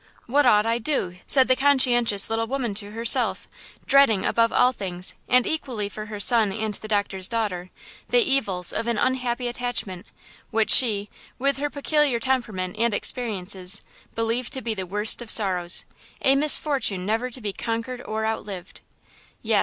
What 0.25 0.47
ought 0.47 0.65
I 0.65 0.79
do?" 0.79 1.17
said 1.27 1.47
the 1.47 1.55
conscientious 1.55 2.27
little 2.27 2.47
woman 2.47 2.73
to 2.73 2.89
herself, 2.89 3.47
dreading 3.85 4.25
above 4.25 4.51
all 4.51 4.71
things, 4.71 5.13
and 5.29 5.45
equally 5.45 5.89
for 5.89 6.07
her 6.07 6.19
son 6.19 6.51
and 6.51 6.73
the 6.73 6.87
doctor's 6.87 7.27
daughter, 7.29 7.69
the 8.09 8.17
evils 8.17 8.73
of 8.73 8.87
an 8.87 8.97
unhappy 8.97 9.47
attachment, 9.47 10.07
which 10.49 10.71
she, 10.71 11.07
with 11.37 11.57
her 11.57 11.69
peculiar 11.69 12.19
temperament 12.19 12.77
and 12.79 12.95
experiences, 12.95 13.81
believed 14.15 14.51
to 14.53 14.63
be 14.63 14.73
the 14.73 14.87
worst 14.87 15.21
of 15.21 15.29
sorrows–a 15.29 16.35
misfortune 16.35 17.05
never 17.05 17.29
to 17.29 17.39
be 17.39 17.53
conquered 17.53 18.01
or 18.01 18.25
outlived. 18.25 18.81
"Yes! 19.43 19.59